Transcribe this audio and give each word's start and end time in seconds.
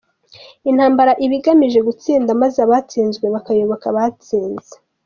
Intambara 0.69 1.11
iba 1.23 1.35
igamije 1.39 1.79
gutsinda 1.87 2.29
maze 2.41 2.57
abatsinzwe 2.65 3.25
bakayoboka 3.33 3.85
abatsinze. 3.91 4.73